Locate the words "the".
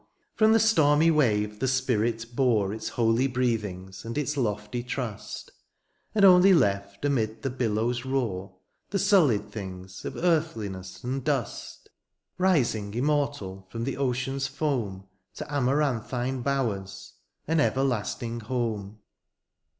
0.51-0.59, 1.59-1.67, 7.43-7.51, 8.89-8.97, 13.83-13.97